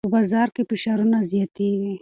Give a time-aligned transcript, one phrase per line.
[0.05, 1.89] په بازار کې فشارونه زیاتېږي.